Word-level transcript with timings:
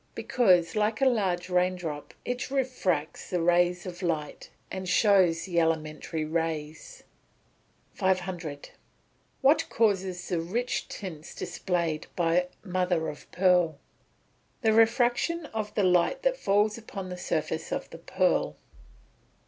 _Because, 0.15 0.75
like 0.75 0.99
a 0.99 1.05
large 1.05 1.47
rain 1.47 1.75
drop, 1.75 2.15
it 2.25 2.49
refracts 2.49 3.29
the 3.29 3.39
rays 3.39 3.85
of 3.85 4.01
light, 4.01 4.49
and 4.71 4.89
shows 4.89 5.45
the 5.45 5.59
elementary 5.59 6.25
rays. 6.25 7.03
500. 7.93 8.71
What 9.41 9.69
causes 9.69 10.27
the 10.27 10.39
rich 10.41 10.87
tints 10.87 11.35
displayed 11.35 12.07
by 12.15 12.47
"mother 12.63 13.09
of 13.09 13.31
pearl?" 13.31 13.77
The 14.63 14.73
refraction 14.73 15.45
of 15.53 15.71
the 15.75 15.83
light 15.83 16.23
that 16.23 16.35
falls 16.35 16.79
upon 16.79 17.09
the 17.09 17.15
surface 17.17 17.71
of 17.71 17.87
the 17.91 17.99
pearl. 17.99 18.55